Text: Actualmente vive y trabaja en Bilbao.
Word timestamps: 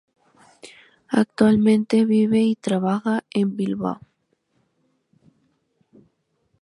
Actualmente 1.11 2.05
vive 2.05 2.39
y 2.39 2.55
trabaja 2.55 3.23
en 3.29 3.55
Bilbao. 3.55 4.01